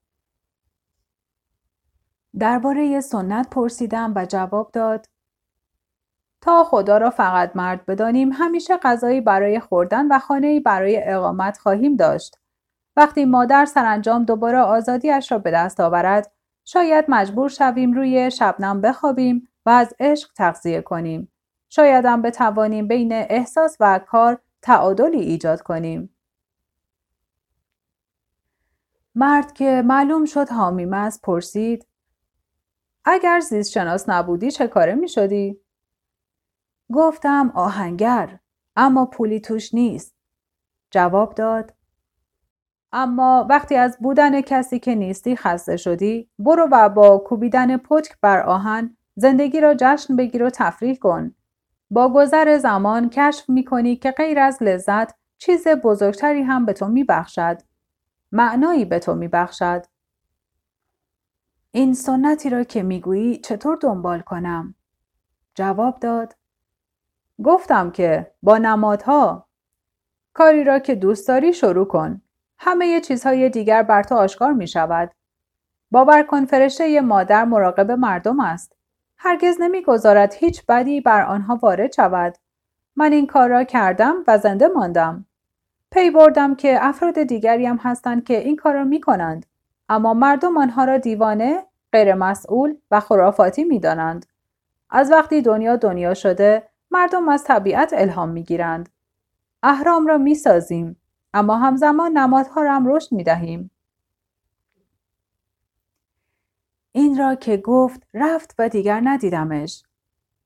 درباره 2.38 3.00
سنت 3.00 3.50
پرسیدم 3.50 4.12
و 4.16 4.26
جواب 4.26 4.70
داد 4.72 5.06
تا 6.40 6.64
خدا 6.64 6.98
را 6.98 7.10
فقط 7.10 7.56
مرد 7.56 7.86
بدانیم 7.86 8.32
همیشه 8.32 8.76
غذایی 8.76 9.20
برای 9.20 9.60
خوردن 9.60 10.06
و 10.12 10.18
خانه‌ای 10.18 10.60
برای 10.60 11.02
اقامت 11.04 11.58
خواهیم 11.58 11.96
داشت. 11.96 12.38
وقتی 12.96 13.24
مادر 13.24 13.64
سرانجام 13.64 14.24
دوباره 14.24 14.58
آزادیش 14.58 15.32
را 15.32 15.38
به 15.38 15.50
دست 15.50 15.80
آورد 15.80 16.32
شاید 16.64 17.04
مجبور 17.08 17.48
شویم 17.48 17.92
روی 17.92 18.30
شبنم 18.30 18.80
بخوابیم 18.80 19.48
و 19.66 19.70
از 19.70 19.94
عشق 20.00 20.32
تغذیه 20.32 20.80
کنیم. 20.80 21.32
شاید 21.68 22.04
هم 22.04 22.22
بتوانیم 22.22 22.88
بین 22.88 23.12
احساس 23.12 23.76
و 23.80 23.98
کار 23.98 24.40
تعادلی 24.62 25.20
ایجاد 25.20 25.62
کنیم. 25.62 26.13
مرد 29.14 29.52
که 29.52 29.82
معلوم 29.86 30.24
شد 30.24 30.48
حامیم 30.48 30.92
است 30.92 31.22
پرسید 31.22 31.86
اگر 33.04 33.40
زیست 33.40 33.70
شناس 33.70 34.08
نبودی 34.08 34.50
چه 34.50 34.66
کاره 34.66 34.94
می 34.94 35.08
شدی؟ 35.08 35.60
گفتم 36.92 37.52
آهنگر 37.54 38.38
اما 38.76 39.06
پولی 39.06 39.40
توش 39.40 39.74
نیست. 39.74 40.14
جواب 40.90 41.34
داد 41.34 41.74
اما 42.92 43.46
وقتی 43.50 43.74
از 43.74 43.98
بودن 44.00 44.40
کسی 44.40 44.78
که 44.78 44.94
نیستی 44.94 45.36
خسته 45.36 45.76
شدی 45.76 46.28
برو 46.38 46.68
و 46.72 46.88
با 46.88 47.18
کوبیدن 47.18 47.76
پتک 47.76 48.16
بر 48.20 48.42
آهن 48.42 48.96
زندگی 49.16 49.60
را 49.60 49.74
جشن 49.78 50.16
بگیر 50.16 50.42
و 50.42 50.50
تفریح 50.50 50.96
کن. 50.96 51.34
با 51.90 52.12
گذر 52.12 52.58
زمان 52.58 53.10
کشف 53.10 53.50
می 53.50 53.64
کنی 53.64 53.96
که 53.96 54.10
غیر 54.10 54.38
از 54.38 54.62
لذت 54.62 55.14
چیز 55.38 55.68
بزرگتری 55.68 56.42
هم 56.42 56.66
به 56.66 56.72
تو 56.72 56.88
می 56.88 57.04
بخشد. 57.04 57.58
معنایی 58.36 58.84
به 58.84 58.98
تو 58.98 59.14
می 59.14 59.28
بخشد. 59.28 59.86
این 61.70 61.94
سنتی 61.94 62.50
را 62.50 62.64
که 62.64 62.82
می 62.82 63.00
گویی 63.00 63.38
چطور 63.38 63.78
دنبال 63.80 64.20
کنم؟ 64.20 64.74
جواب 65.54 65.98
داد. 65.98 66.36
گفتم 67.44 67.90
که 67.90 68.32
با 68.42 68.58
نمادها 68.58 69.46
کاری 70.32 70.64
را 70.64 70.78
که 70.78 70.94
دوست 70.94 71.28
داری 71.28 71.52
شروع 71.52 71.86
کن. 71.86 72.22
همه 72.58 73.00
چیزهای 73.00 73.50
دیگر 73.50 73.82
بر 73.82 74.02
تو 74.02 74.14
آشکار 74.14 74.52
می 74.52 74.68
شود. 74.68 75.10
باور 75.90 76.22
کن 76.22 76.44
فرشته 76.44 77.00
مادر 77.00 77.44
مراقب 77.44 77.90
مردم 77.90 78.40
است. 78.40 78.76
هرگز 79.18 79.56
نمی‌گذارد 79.60 80.34
هیچ 80.34 80.66
بدی 80.68 81.00
بر 81.00 81.22
آنها 81.22 81.58
وارد 81.62 81.92
شود. 81.92 82.36
من 82.96 83.12
این 83.12 83.26
کار 83.26 83.48
را 83.48 83.64
کردم 83.64 84.24
و 84.26 84.38
زنده 84.38 84.68
ماندم. 84.68 85.26
پی 85.94 86.10
بردم 86.10 86.54
که 86.54 86.78
افراد 86.80 87.22
دیگری 87.22 87.66
هم 87.66 87.76
هستند 87.76 88.24
که 88.24 88.38
این 88.38 88.56
کار 88.56 88.74
را 88.74 88.84
می 88.84 89.00
کنند. 89.00 89.46
اما 89.88 90.14
مردم 90.14 90.58
آنها 90.58 90.84
را 90.84 90.98
دیوانه، 90.98 91.66
غیر 91.92 92.14
مسئول 92.14 92.76
و 92.90 93.00
خرافاتی 93.00 93.64
می 93.64 93.80
دانند. 93.80 94.26
از 94.90 95.10
وقتی 95.10 95.42
دنیا 95.42 95.76
دنیا 95.76 96.14
شده 96.14 96.68
مردم 96.90 97.28
از 97.28 97.44
طبیعت 97.44 97.92
الهام 97.96 98.28
می 98.28 98.42
گیرند. 98.42 98.88
اهرام 99.62 100.06
را 100.06 100.18
می 100.18 100.34
سازیم. 100.34 100.96
اما 101.34 101.56
همزمان 101.56 102.18
نمادها 102.18 102.62
را 102.62 102.74
هم 102.74 102.86
رشد 102.86 103.12
می 103.12 103.24
دهیم. 103.24 103.70
این 106.92 107.18
را 107.18 107.34
که 107.34 107.56
گفت 107.56 108.06
رفت 108.14 108.54
و 108.58 108.68
دیگر 108.68 109.00
ندیدمش. 109.04 109.82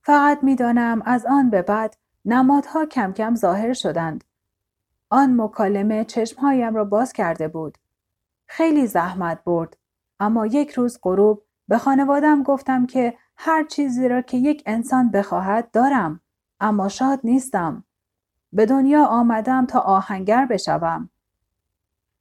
فقط 0.03 0.39
می‌دانم 0.43 1.03
از 1.05 1.27
آن 1.27 1.51
به 1.51 1.63
بعد 1.63 1.97
نمادها 2.25 2.87
کم 2.87 3.13
کم 3.13 3.35
ظاهر 3.35 3.73
شدند. 3.73 4.25
آن 5.11 5.41
مکالمه 5.41 6.05
چشمهایم 6.05 6.75
را 6.75 6.85
باز 6.85 7.13
کرده 7.13 7.49
بود. 7.49 7.79
خیلی 8.47 8.87
زحمت 8.87 9.45
برد. 9.45 9.77
اما 10.21 10.47
یک 10.47 10.71
روز 10.71 10.99
غروب 11.03 11.43
به 11.69 11.79
خانوادم 11.79 12.43
گفتم 12.43 12.87
که 12.87 13.15
هر 13.37 13.65
چیزی 13.65 14.09
را 14.09 14.23
که 14.23 14.37
یک 14.37 14.63
انسان 14.67 15.11
بخواهد 15.11 15.71
دارم. 15.71 16.21
اما 16.61 16.89
شاد 16.89 17.21
نیستم. 17.25 17.85
به 18.53 18.67
دنیا 18.67 19.05
آمدم 19.05 19.67
تا 19.67 19.79
آهنگر 19.81 20.47
بشوم. 20.47 21.11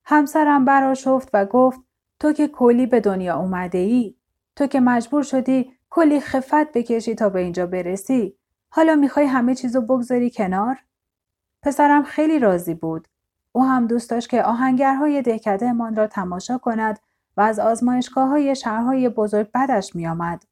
همسرم 0.06 0.66
براشفت 0.66 1.30
و 1.34 1.46
گفت 1.46 1.80
تو 2.20 2.34
که 2.34 2.48
کلی 2.48 2.86
به 2.86 3.00
دنیا 3.00 3.38
اومده 3.38 3.78
ای 3.78 4.16
تو 4.56 4.68
که 4.68 4.80
مجبور 4.80 5.24
شدی 5.24 5.72
کلی 5.90 6.20
خفت 6.20 6.72
بکشی 6.74 7.16
تا 7.16 7.30
به 7.30 7.40
اینجا 7.40 7.68
برسی 7.68 8.38
حالا 8.70 8.96
می‌خوای 8.96 9.26
همه 9.26 9.56
چیزو 9.56 9.82
بگذاری 9.82 10.32
کنار 10.32 10.78
پسرم 11.62 12.04
خیلی 12.04 12.40
راضی 12.40 12.74
بود 12.74 13.08
او 13.52 13.64
هم 13.64 13.88
دوست 13.88 14.10
داشت 14.10 14.30
که 14.30 14.44
آهنگرهای 14.44 15.22
دهکدهمان 15.22 15.96
را 15.96 16.08
تماشا 16.08 16.58
کند 16.58 17.00
و 17.38 17.42
از 17.42 17.60
آزمایشگاه 17.60 18.30
های 18.30 18.56
شهرهای 18.56 19.10
بزرگ 19.10 19.50
بدش 19.54 19.96
میآمد 19.96 20.44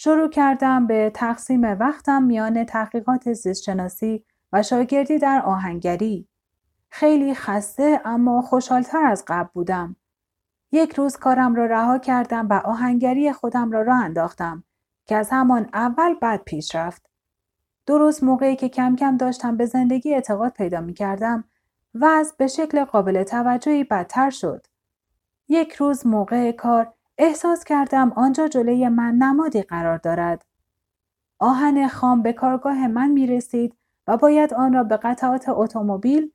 شروع 0.00 0.28
کردم 0.28 0.86
به 0.86 1.10
تقسیم 1.14 1.62
وقتم 1.62 2.22
میان 2.22 2.64
تحقیقات 2.64 3.32
زیستشناسی 3.32 4.24
و 4.52 4.62
شاگردی 4.62 5.18
در 5.18 5.42
آهنگری. 5.44 6.28
خیلی 6.90 7.34
خسته 7.34 8.00
اما 8.04 8.42
خوشحالتر 8.42 9.06
از 9.06 9.24
قبل 9.26 9.48
بودم. 9.54 9.96
یک 10.72 10.92
روز 10.92 11.16
کارم 11.16 11.54
را 11.54 11.66
رها 11.66 11.98
کردم 11.98 12.48
و 12.48 12.52
آهنگری 12.52 13.32
خودم 13.32 13.70
را 13.70 13.82
راه 13.82 14.04
انداختم 14.04 14.64
که 15.06 15.16
از 15.16 15.28
همان 15.30 15.68
اول 15.72 16.14
بد 16.14 16.42
پیش 16.44 16.74
رفت. 16.74 17.07
درست 17.88 18.22
موقعی 18.22 18.56
که 18.56 18.68
کم 18.68 18.96
کم 18.96 19.16
داشتم 19.16 19.56
به 19.56 19.66
زندگی 19.66 20.14
اعتقاد 20.14 20.52
پیدا 20.52 20.80
می 20.80 20.94
کردم 20.94 21.44
وضع 21.94 22.34
به 22.36 22.46
شکل 22.46 22.84
قابل 22.84 23.22
توجهی 23.22 23.84
بدتر 23.84 24.30
شد. 24.30 24.66
یک 25.48 25.72
روز 25.72 26.06
موقع 26.06 26.52
کار 26.52 26.92
احساس 27.18 27.64
کردم 27.64 28.12
آنجا 28.16 28.48
جلوی 28.48 28.88
من 28.88 29.14
نمادی 29.14 29.62
قرار 29.62 29.98
دارد. 29.98 30.44
آهن 31.38 31.88
خام 31.88 32.22
به 32.22 32.32
کارگاه 32.32 32.88
من 32.88 33.10
می 33.10 33.26
رسید 33.26 33.76
و 34.06 34.16
باید 34.16 34.54
آن 34.54 34.72
را 34.72 34.84
به 34.84 34.96
قطعات 34.96 35.48
اتومبیل، 35.48 36.30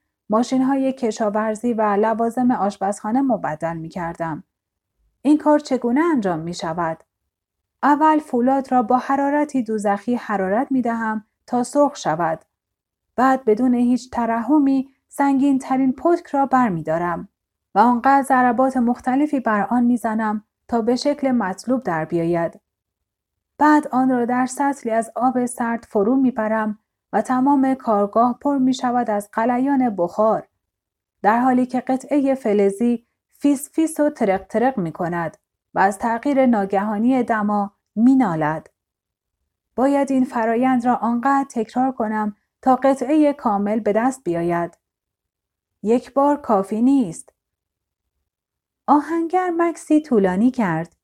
های 0.51 0.93
کشاورزی 0.93 1.73
و 1.73 1.81
لوازم 1.81 2.51
آشپزخانه 2.51 3.21
مبدل 3.21 3.77
می 3.77 3.89
کردم. 3.89 4.43
این 5.21 5.37
کار 5.37 5.59
چگونه 5.59 6.01
انجام 6.13 6.39
می 6.39 6.53
شود؟ 6.53 7.03
اول 7.83 8.19
فولاد 8.19 8.71
را 8.71 8.83
با 8.83 8.97
حرارتی 8.97 9.63
دوزخی 9.63 10.15
حرارت 10.15 10.71
می 10.71 10.81
دهم 10.81 11.25
تا 11.47 11.63
سرخ 11.63 11.95
شود. 11.95 12.45
بعد 13.15 13.45
بدون 13.45 13.73
هیچ 13.73 14.11
ترحمی 14.11 14.89
سنگین 15.07 15.59
ترین 15.59 15.93
پتک 15.93 16.27
را 16.27 16.69
می 16.69 16.83
دارم 16.83 17.29
و 17.75 17.79
آنقدر 17.79 18.21
ضربات 18.21 18.77
مختلفی 18.77 19.39
بر 19.39 19.67
آن 19.69 19.83
می‌زنم 19.83 20.43
تا 20.67 20.81
به 20.81 20.95
شکل 20.95 21.31
مطلوب 21.31 21.83
در 21.83 22.05
بیاید. 22.05 22.59
بعد 23.57 23.87
آن 23.87 24.09
را 24.09 24.25
در 24.25 24.45
سطلی 24.45 24.91
از 24.91 25.11
آب 25.15 25.45
سرد 25.45 25.87
فرو 25.89 26.15
می‌برم 26.15 26.79
و 27.13 27.21
تمام 27.21 27.73
کارگاه 27.73 28.37
پر 28.41 28.57
می 28.57 28.73
شود 28.73 29.09
از 29.09 29.29
قلیان 29.31 29.95
بخار 29.95 30.47
در 31.21 31.39
حالی 31.39 31.65
که 31.65 31.79
قطعه 31.79 32.35
فلزی 32.35 33.05
فیس 33.31 33.69
فیس 33.71 33.99
و 33.99 34.09
ترق 34.09 34.47
ترق 34.47 34.77
می 34.77 34.91
کند 34.91 35.37
و 35.73 35.79
از 35.79 35.99
تغییر 35.99 36.45
ناگهانی 36.45 37.23
دما 37.23 37.71
می 37.95 38.15
نالد. 38.15 38.69
باید 39.75 40.11
این 40.11 40.25
فرایند 40.25 40.85
را 40.85 40.95
آنقدر 40.95 41.47
تکرار 41.49 41.91
کنم 41.91 42.35
تا 42.61 42.75
قطعه 42.75 43.33
کامل 43.33 43.79
به 43.79 43.93
دست 43.93 44.23
بیاید. 44.23 44.77
یک 45.83 46.13
بار 46.13 46.41
کافی 46.41 46.81
نیست. 46.81 47.33
آهنگر 48.87 49.49
مکسی 49.57 50.01
طولانی 50.01 50.51
کرد. 50.51 50.95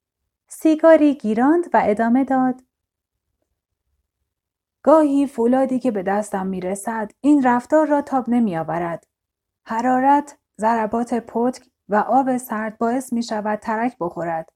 سیگاری 0.47 1.15
گیراند 1.15 1.65
و 1.73 1.82
ادامه 1.86 2.23
داد. 2.23 2.63
گاهی 4.84 5.27
فولادی 5.27 5.79
که 5.79 5.91
به 5.91 6.03
دستم 6.03 6.47
می 6.47 6.62
رسد 6.62 7.12
این 7.21 7.43
رفتار 7.43 7.88
را 7.88 8.01
تاب 8.01 8.29
نمی 8.29 8.58
آورد. 8.58 9.08
حرارت، 9.65 10.38
ضربات 10.60 11.13
پتک 11.13 11.69
و 11.89 11.95
آب 11.95 12.38
سرد 12.38 12.77
باعث 12.77 13.13
می 13.13 13.23
شود 13.23 13.60
ترک 13.60 13.97
بخورد 13.99 14.49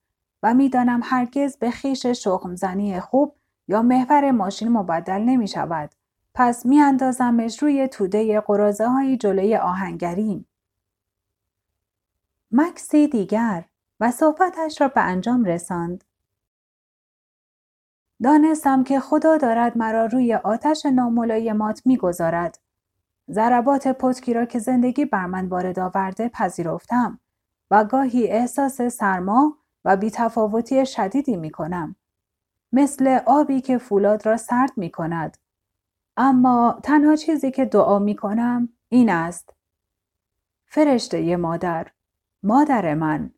و 0.43 0.53
می‌دانم 0.53 1.01
هرگز 1.03 1.57
به 1.57 1.71
خیش 1.71 2.05
شخمزنی 2.05 2.99
خوب 2.99 3.35
یا 3.67 3.81
محور 3.81 4.31
ماشین 4.31 4.69
مبدل 4.69 5.21
نمی 5.21 5.47
شود. 5.47 5.89
پس 6.33 6.65
می 6.65 6.79
اندازمش 6.79 7.63
روی 7.63 7.87
توده 7.87 8.41
قرازه 8.41 8.87
های 8.87 9.17
جلوی 9.17 9.55
آهنگریم. 9.55 10.47
مکسی 12.51 13.07
دیگر 13.07 13.65
و 13.99 14.11
صحبتش 14.11 14.81
را 14.81 14.87
به 14.87 15.01
انجام 15.01 15.43
رساند. 15.43 16.03
دانستم 18.23 18.83
که 18.83 18.99
خدا 18.99 19.37
دارد 19.37 19.77
مرا 19.77 20.05
روی 20.05 20.33
آتش 20.33 20.85
ناملایمات 20.85 21.81
می‌گذارد. 21.85 22.59
ضربات 23.29 23.87
پتکی 23.87 24.33
را 24.33 24.45
که 24.45 24.59
زندگی 24.59 25.05
بر 25.05 25.25
من 25.25 25.47
وارد 25.47 25.79
آورده 25.79 26.29
پذیرفتم 26.29 27.19
و 27.71 27.83
گاهی 27.83 28.27
احساس 28.27 28.81
سرما 28.81 29.57
و 29.85 29.97
بیتفاوتی 29.97 30.85
شدیدی 30.85 31.37
می 31.37 31.51
کنم. 31.51 31.95
مثل 32.73 33.19
آبی 33.25 33.61
که 33.61 33.77
فولاد 33.77 34.25
را 34.25 34.37
سرد 34.37 34.71
می 34.77 34.91
کند. 34.91 35.37
اما 36.17 36.79
تنها 36.83 37.15
چیزی 37.15 37.51
که 37.51 37.65
دعا 37.65 37.99
می 37.99 38.15
کنم 38.15 38.69
این 38.89 39.09
است. 39.09 39.53
فرشته 40.65 41.37
مادر، 41.37 41.87
مادر 42.43 42.93
من، 42.93 43.31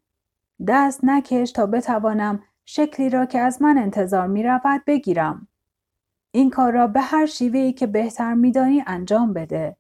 دست 0.67 0.99
نکش 1.03 1.51
تا 1.51 1.65
بتوانم 1.65 2.43
شکلی 2.65 3.09
را 3.09 3.25
که 3.25 3.39
از 3.39 3.61
من 3.61 3.77
انتظار 3.77 4.27
می 4.27 4.43
رود 4.43 4.85
بگیرم. 4.87 5.47
این 6.31 6.49
کار 6.49 6.71
را 6.71 6.87
به 6.87 7.01
هر 7.01 7.25
شیوهی 7.25 7.73
که 7.73 7.87
بهتر 7.87 8.33
میدانی 8.33 8.83
انجام 8.87 9.33
بده. 9.33 9.77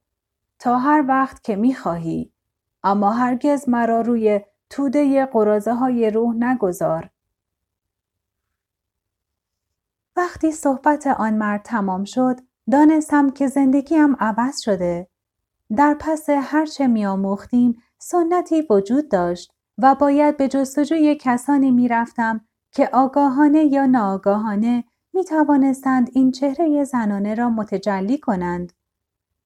تا 0.59 0.77
هر 0.77 1.05
وقت 1.07 1.43
که 1.43 1.55
می 1.55 1.73
خواهی. 1.73 2.31
اما 2.83 3.11
هرگز 3.11 3.69
مرا 3.69 4.01
روی 4.01 4.41
توده 4.69 5.25
قرازه 5.25 5.73
های 5.73 6.11
روح 6.11 6.35
نگذار. 6.35 7.09
وقتی 10.17 10.51
صحبت 10.51 11.07
آن 11.07 11.33
مرد 11.33 11.61
تمام 11.61 12.03
شد، 12.03 12.39
دانستم 12.71 13.29
که 13.29 13.47
زندگیم 13.47 14.15
عوض 14.19 14.61
شده. 14.61 15.07
در 15.77 15.95
پس 15.99 16.29
هرچه 16.29 16.87
میآموختیم 16.87 17.81
سنتی 17.97 18.67
وجود 18.69 19.11
داشت 19.11 19.51
و 19.77 19.95
باید 19.95 20.37
به 20.37 20.47
جستجوی 20.47 21.17
کسانی 21.21 21.71
می‌رفتم 21.71 22.41
که 22.71 22.89
آگاهانه 22.93 23.65
یا 23.65 23.85
ناآگاهانه 23.85 24.83
می 25.13 25.23
توانستند 25.23 26.09
این 26.13 26.31
چهره 26.31 26.83
زنانه 26.83 27.35
را 27.35 27.49
متجلی 27.49 28.17
کنند. 28.17 28.73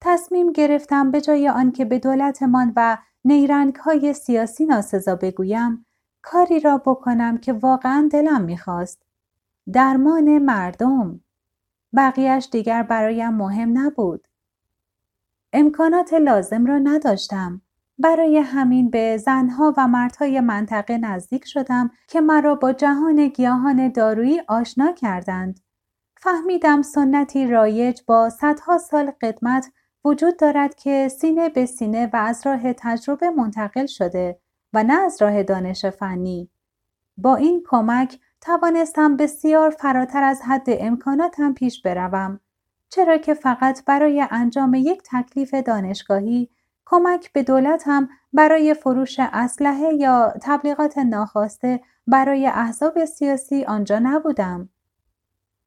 تصمیم 0.01 0.51
گرفتم 0.51 1.11
به 1.11 1.21
جای 1.21 1.49
آنکه 1.49 1.85
به 1.85 1.99
دولتمان 1.99 2.73
و 2.75 2.97
نیرنگ 3.25 3.75
های 3.75 4.13
سیاسی 4.13 4.65
ناسزا 4.65 5.15
بگویم 5.15 5.85
کاری 6.21 6.59
را 6.59 6.77
بکنم 6.77 7.37
که 7.37 7.53
واقعا 7.53 8.09
دلم 8.11 8.41
می‌خواست. 8.41 9.08
درمان 9.73 10.37
مردم. 10.39 11.19
بقیهش 11.95 12.49
دیگر 12.51 12.83
برایم 12.83 13.33
مهم 13.33 13.77
نبود. 13.77 14.27
امکانات 15.53 16.13
لازم 16.13 16.65
را 16.65 16.77
نداشتم. 16.77 17.61
برای 17.97 18.37
همین 18.37 18.89
به 18.89 19.17
زنها 19.17 19.73
و 19.77 19.87
مردهای 19.87 20.39
منطقه 20.39 20.97
نزدیک 20.97 21.45
شدم 21.45 21.91
که 22.07 22.21
مرا 22.21 22.55
با 22.55 22.73
جهان 22.73 23.27
گیاهان 23.27 23.91
دارویی 23.91 24.41
آشنا 24.47 24.91
کردند. 24.91 25.59
فهمیدم 26.17 26.81
سنتی 26.81 27.47
رایج 27.47 28.01
با 28.07 28.29
صدها 28.29 28.77
سال 28.77 29.11
قدمت 29.21 29.71
وجود 30.05 30.39
دارد 30.39 30.75
که 30.75 31.07
سینه 31.07 31.49
به 31.49 31.65
سینه 31.65 32.09
و 32.13 32.15
از 32.15 32.41
راه 32.45 32.73
تجربه 32.73 33.29
منتقل 33.29 33.85
شده 33.85 34.39
و 34.73 34.83
نه 34.83 34.93
از 34.93 35.21
راه 35.21 35.43
دانش 35.43 35.85
فنی. 35.85 36.49
با 37.17 37.35
این 37.35 37.63
کمک 37.65 38.19
توانستم 38.41 39.17
بسیار 39.17 39.69
فراتر 39.69 40.23
از 40.23 40.41
حد 40.41 40.67
امکاناتم 40.67 41.53
پیش 41.53 41.81
بروم 41.81 42.39
چرا 42.89 43.17
که 43.17 43.33
فقط 43.33 43.85
برای 43.85 44.25
انجام 44.31 44.73
یک 44.73 45.01
تکلیف 45.05 45.53
دانشگاهی 45.53 46.49
کمک 46.85 47.33
به 47.33 47.43
دولت 47.43 47.83
هم 47.85 48.09
برای 48.33 48.73
فروش 48.73 49.15
اسلحه 49.19 49.93
یا 49.93 50.33
تبلیغات 50.41 50.97
ناخواسته 50.97 51.79
برای 52.07 52.47
احزاب 52.47 53.05
سیاسی 53.05 53.63
آنجا 53.63 53.99
نبودم. 53.99 54.69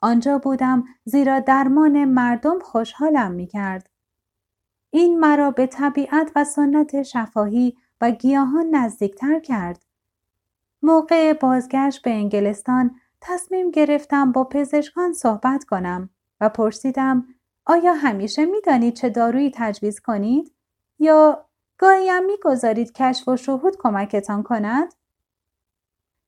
آنجا 0.00 0.38
بودم 0.38 0.84
زیرا 1.04 1.40
درمان 1.40 2.04
مردم 2.04 2.58
خوشحالم 2.58 3.32
می 3.32 3.46
کرد. 3.46 3.90
این 4.90 5.20
مرا 5.20 5.50
به 5.50 5.66
طبیعت 5.66 6.32
و 6.36 6.44
سنت 6.44 7.02
شفاهی 7.02 7.76
و 8.00 8.10
گیاهان 8.10 8.66
نزدیکتر 8.74 9.40
کرد. 9.40 9.84
موقع 10.82 11.32
بازگشت 11.32 12.02
به 12.02 12.10
انگلستان 12.10 12.96
تصمیم 13.20 13.70
گرفتم 13.70 14.32
با 14.32 14.44
پزشکان 14.44 15.12
صحبت 15.12 15.64
کنم 15.64 16.10
و 16.40 16.48
پرسیدم 16.48 17.26
آیا 17.66 17.94
همیشه 17.94 18.46
می‌دانید 18.46 18.94
چه 18.94 19.08
دارویی 19.08 19.52
تجویز 19.54 20.00
کنید 20.00 20.54
یا 20.98 21.46
گاهی 21.78 22.08
هم 22.08 22.24
می‌گذارید 22.24 22.92
کشف 22.92 23.28
و 23.28 23.36
شهود 23.36 23.76
کمکتان 23.78 24.42
کند 24.42 24.94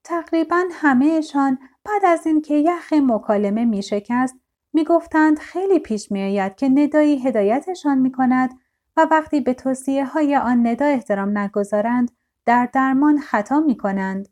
تقریبا 0.04 0.64
همهشان 0.72 1.58
بعد 1.84 2.04
از 2.04 2.26
اینکه 2.26 2.54
یخ 2.54 2.92
مکالمه 2.92 3.64
می 3.64 3.82
شکست 3.82 4.36
می 4.72 4.84
گفتند 4.84 5.38
خیلی 5.38 5.78
پیش 5.78 6.12
می 6.12 6.22
آید 6.22 6.56
که 6.56 6.68
ندایی 6.68 7.28
هدایتشان 7.28 7.98
می 7.98 8.12
کند 8.12 8.50
و 8.96 9.06
وقتی 9.10 9.40
به 9.40 9.54
توصیه 9.54 10.04
های 10.04 10.36
آن 10.36 10.66
ندا 10.66 10.84
احترام 10.84 11.38
نگذارند 11.38 12.10
در 12.46 12.68
درمان 12.72 13.18
خطا 13.18 13.60
می 13.60 13.76
کنند. 13.76 14.28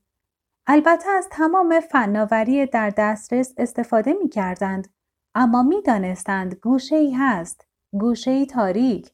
البته 0.66 1.10
از 1.10 1.28
تمام 1.30 1.80
فناوری 1.80 2.66
در 2.66 2.90
دسترس 2.90 3.54
استفاده 3.56 4.12
می 4.12 4.28
کردند 4.28 4.88
اما 5.34 5.62
می 5.62 5.82
دانستند 5.82 6.54
گوشه 6.54 6.96
ای 6.96 7.12
هست 7.12 7.66
گوشه 7.92 8.30
ای 8.30 8.46
تاریک 8.46 9.12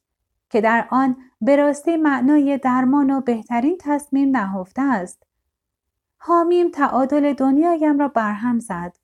که 0.50 0.60
در 0.60 0.88
آن 0.90 1.16
به 1.40 1.56
راستی 1.56 1.96
معنای 1.96 2.58
درمان 2.58 3.10
و 3.10 3.20
بهترین 3.20 3.78
تصمیم 3.80 4.36
نهفته 4.36 4.82
است 4.82 5.28
حامیم 6.18 6.70
تعادل 6.70 7.32
دنیایم 7.32 7.98
را 7.98 8.08
برهم 8.08 8.58
زد. 8.58 8.96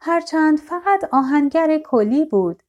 هرچند 0.00 0.58
فقط 0.58 1.04
آهنگر 1.12 1.78
کلی 1.78 2.24
بود. 2.24 2.62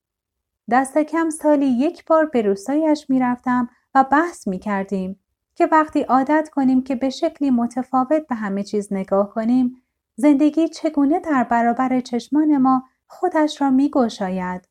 دست 0.72 0.98
کم 0.98 1.30
سالی 1.30 1.65
یک 1.65 2.06
بار 2.06 2.26
به 2.26 2.41
روستایش 2.41 3.10
می 3.10 3.20
رفتم 3.20 3.70
و 3.96 4.04
بحث 4.04 4.48
می 4.48 4.60
کردیم 4.60 5.20
که 5.55 5.65
وقتی 5.65 6.01
عادت 6.01 6.49
کنیم 6.49 6.83
که 6.83 6.95
به 6.95 7.09
شکلی 7.09 7.49
متفاوت 7.49 8.27
به 8.27 8.35
همه 8.35 8.63
چیز 8.63 8.93
نگاه 8.93 9.29
کنیم 9.29 9.81
زندگی 10.15 10.67
چگونه 10.67 11.19
در 11.19 11.43
برابر 11.43 11.99
چشمان 11.99 12.57
ما 12.57 12.83
خودش 13.07 13.61
را 13.61 13.69
می 13.69 13.89
گوشاید. 13.89 14.67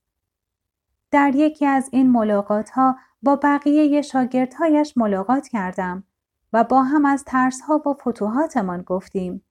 در 1.10 1.32
یکی 1.34 1.66
از 1.66 1.88
این 1.92 2.10
ملاقات 2.10 2.70
ها 2.70 2.96
با 3.22 3.36
بقیه 3.36 4.02
شاگردهایش 4.02 4.96
ملاقات 4.96 5.48
کردم 5.48 6.04
و 6.52 6.64
با 6.64 6.82
هم 6.82 7.04
از 7.04 7.24
ترس 7.24 7.60
ها 7.60 7.82
و 7.86 7.94
فتوحاتمان 7.94 8.82
گفتیم. 8.82 9.42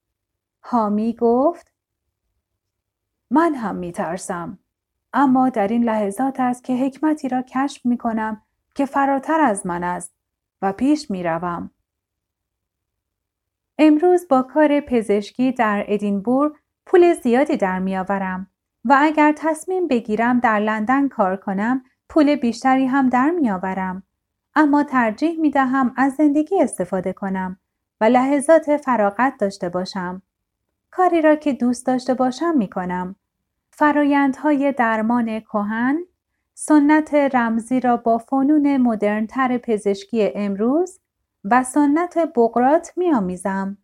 حامی 0.60 1.14
گفت 1.14 1.72
من 3.32 3.56
هم 3.56 3.76
می 3.76 3.92
ترسم. 3.92 4.60
اما 5.14 5.50
در 5.50 5.68
این 5.68 5.84
لحظات 5.84 6.40
است 6.40 6.64
که 6.64 6.74
حکمتی 6.74 7.30
را 7.30 7.42
کشف 7.42 7.86
می 7.86 7.98
کنم 7.98 8.42
که 8.76 8.86
فراتر 8.86 9.42
از 9.42 9.66
من 9.66 9.84
است 9.84 10.19
و 10.62 10.74
پیش 10.74 11.12
می 11.12 11.24
روم. 11.24 11.72
امروز 13.78 14.28
با 14.30 14.42
کار 14.42 14.80
پزشکی 14.80 15.52
در 15.52 15.86
ادینبور 15.88 16.60
پول 16.86 17.14
زیادی 17.14 17.58
در 17.58 17.80
می 17.80 17.98
آورم 17.98 18.48
و 18.86 18.98
اگر 19.00 19.34
تصمیم 19.38 19.88
بگیرم 19.88 20.40
در 20.40 20.60
لندن 20.60 21.08
کار 21.08 21.36
کنم 21.36 21.84
پول 22.10 22.36
بیشتری 22.36 22.86
هم 22.86 23.10
در 23.10 23.30
می 23.30 23.52
آورم. 23.52 24.04
اما 24.56 24.84
ترجیح 24.84 25.40
می 25.40 25.50
دهم 25.50 25.94
از 25.98 26.14
زندگی 26.14 26.62
استفاده 26.62 27.14
کنم 27.14 27.60
و 28.02 28.06
لحظات 28.06 28.78
فراغت 28.78 29.34
داشته 29.40 29.70
باشم. 29.70 30.22
کاری 30.92 31.22
را 31.22 31.36
که 31.36 31.54
دوست 31.54 31.86
داشته 31.86 32.14
باشم 32.14 32.54
می 32.58 32.70
کنم. 32.70 33.16
فرایندهای 33.72 34.72
درمان 34.72 35.40
کهن 35.40 36.00
سنت 36.62 37.14
رمزی 37.14 37.80
را 37.80 37.98
با 37.98 38.18
فنون 38.18 38.78
مدرنتر 38.78 39.58
پزشکی 39.58 40.32
امروز 40.36 41.00
و 41.44 41.64
سنت 41.64 42.18
بقرات 42.36 42.92
می 42.96 43.14
آمیزم. 43.14 43.78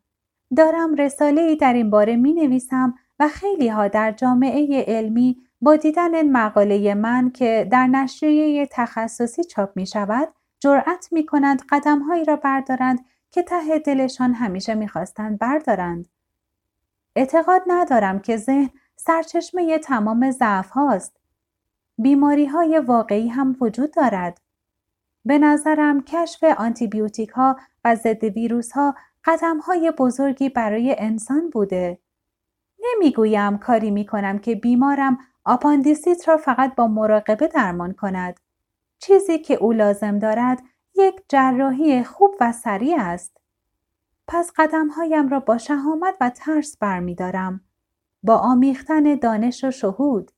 دارم 0.58 0.96
رساله 0.96 1.42
ای 1.42 1.56
در 1.56 1.74
این 1.74 1.90
باره 1.90 2.16
می 2.16 2.34
نویسم 2.34 2.94
و 3.20 3.28
خیلی 3.28 3.68
ها 3.68 3.88
در 3.88 4.12
جامعه 4.12 4.84
علمی 4.88 5.38
با 5.62 5.76
دیدن 5.76 6.30
مقاله 6.30 6.94
من 6.94 7.30
که 7.30 7.68
در 7.72 7.88
نشریه 7.88 8.68
تخصصی 8.72 9.44
چاپ 9.44 9.70
می 9.76 9.88
شود 9.88 10.28
جرأت 10.60 11.08
می 11.12 11.26
کنند 11.26 11.62
قدمهایی 11.70 12.26
را 12.26 12.36
بردارند 12.36 13.06
که 13.32 13.44
ته 13.44 13.80
دلشان 13.80 14.34
همیشه 14.34 14.76
می‌خواستند 14.76 15.40
بردارند. 15.40 16.08
اعتقاد 17.16 17.62
ندارم 17.68 18.20
که 18.20 18.38
ذهن 18.38 18.70
سرچشمه 18.96 19.78
تمام 19.78 20.32
ضعف 20.32 20.70
هاست. 20.70 21.15
بیماری 21.98 22.46
های 22.46 22.80
واقعی 22.80 23.28
هم 23.28 23.58
وجود 23.62 23.94
دارد. 23.94 24.42
به 25.26 25.38
نظرم 25.38 26.04
کشف 26.04 26.44
آنتیبیوتیک 26.44 27.30
ها 27.30 27.56
و 27.84 27.96
ضد 27.96 28.24
ویروس 28.24 28.72
ها 28.72 28.96
قدم 29.26 29.60
های 29.60 29.94
بزرگی 29.98 30.50
برای 30.50 30.96
انسان 31.00 31.50
بوده. 31.50 32.00
نمی‌گویم 32.80 33.58
کاری 33.58 33.92
می 33.92 34.06
کنم 34.06 34.40
که 34.40 34.56
بیمارم 34.56 35.18
آپاندیسیت 35.46 36.28
را 36.28 36.38
فقط 36.38 36.76
با 36.76 36.88
مراقبه 36.88 37.48
درمان 37.48 37.94
کند. 37.94 38.40
چیزی 39.00 39.40
که 39.40 39.54
او 39.54 39.72
لازم 39.72 40.20
دارد 40.20 40.64
یک 40.96 41.16
جراحی 41.30 42.04
خوب 42.04 42.36
و 42.42 42.52
سریع 42.52 42.96
است. 43.00 43.38
پس 44.28 44.52
قدمهایم 44.56 45.28
را 45.28 45.40
با 45.40 45.58
شهامت 45.58 46.16
و 46.22 46.30
ترس 46.30 46.78
برمیدارم. 46.78 47.62
با 48.24 48.38
آمیختن 48.38 49.16
دانش 49.16 49.64
و 49.64 49.72
شهود. 49.72 50.32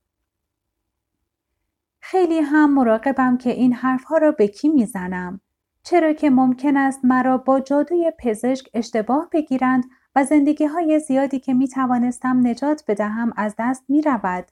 خیلی 2.09 2.39
هم 2.39 2.73
مراقبم 2.73 3.37
که 3.37 3.49
این 3.49 3.73
حرفها 3.73 4.17
را 4.17 4.31
به 4.31 4.47
کی 4.47 4.69
می‌زنم. 4.69 5.41
چرا 5.83 6.13
که 6.13 6.29
ممکن 6.29 6.77
است 6.77 6.99
مرا 7.03 7.37
با 7.37 7.59
جادوی 7.59 8.11
پزشک 8.19 8.69
اشتباه 8.73 9.29
بگیرند 9.31 9.85
و 10.15 10.23
زندگی 10.23 10.65
های 10.65 10.99
زیادی 10.99 11.39
که 11.39 11.53
می 11.53 11.67
توانستم 11.67 12.47
نجات 12.47 12.83
بدهم 12.87 13.33
از 13.35 13.55
دست 13.59 13.83
می 13.89 14.01
رود. 14.01 14.45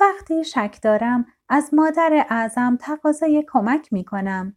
وقتی 0.00 0.44
شک 0.44 0.78
دارم 0.82 1.26
از 1.48 1.74
مادر 1.74 2.26
اعظم 2.30 2.76
تقاضای 2.80 3.44
کمک 3.48 3.92
می 3.92 4.04
کنم. 4.04 4.56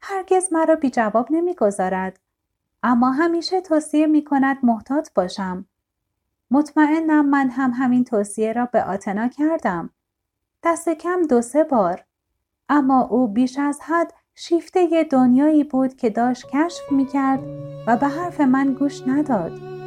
هرگز 0.00 0.52
مرا 0.52 0.76
بی 0.76 0.90
جواب 0.90 1.28
نمی 1.30 1.54
گذارد. 1.54 2.20
اما 2.82 3.10
همیشه 3.10 3.60
توصیه 3.60 4.06
می 4.06 4.24
کند 4.24 4.58
محتاط 4.62 5.08
باشم. 5.14 5.66
مطمئنم 6.50 7.26
من 7.28 7.50
هم 7.50 7.70
همین 7.70 8.04
توصیه 8.04 8.52
را 8.52 8.66
به 8.66 8.84
آتنا 8.84 9.28
کردم. 9.28 9.90
دست 10.64 10.88
کم 10.88 11.22
دو 11.22 11.42
سه 11.42 11.64
بار. 11.64 12.04
اما 12.68 13.00
او 13.00 13.28
بیش 13.28 13.58
از 13.58 13.80
حد 13.82 14.12
شیفته 14.34 15.04
دنیایی 15.10 15.64
بود 15.64 15.96
که 15.96 16.10
داشت 16.10 16.46
کشف 16.52 16.92
می 16.92 17.06
کرد 17.06 17.40
و 17.86 17.96
به 17.96 18.08
حرف 18.08 18.40
من 18.40 18.72
گوش 18.72 19.02
نداد. 19.06 19.83